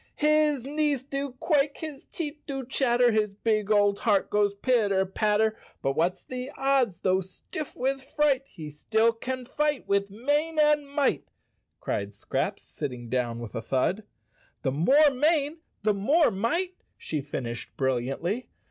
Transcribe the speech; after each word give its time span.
"His 0.15 0.63
knees 0.63 1.03
do 1.03 1.33
quake, 1.39 1.77
His 1.77 2.05
teeth 2.05 2.41
do 2.47 2.65
chatter, 2.65 3.11
His 3.11 3.35
big 3.35 3.69
old 3.69 3.99
heart 3.99 4.31
goes 4.31 4.55
pitter 4.55 5.05
patter! 5.05 5.55
But 5.83 5.95
what's 5.95 6.23
the 6.23 6.49
odds— 6.57 7.01
Though 7.01 7.21
stiff 7.21 7.75
with 7.75 8.01
fright 8.01 8.41
He 8.47 8.71
still 8.71 9.13
can 9.13 9.45
fight 9.45 9.87
with 9.87 10.09
mane 10.09 10.57
and 10.57 10.87
might!" 10.89 11.27
cried 11.81 12.15
Scraps, 12.15 12.63
sitting 12.63 13.09
down 13.09 13.37
with 13.39 13.53
a 13.53 13.61
thud. 13.61 14.01
"The 14.63 14.71
more 14.71 15.11
mane 15.11 15.59
the 15.83 15.93
more 15.93 16.31
might," 16.31 16.73
she 16.97 17.21
finished 17.21 17.77
brilliantly. 17.77 18.49